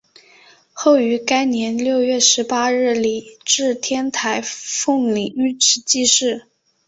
[0.73, 6.47] 后于该年六月十八日礼置天台奉领玉旨济世。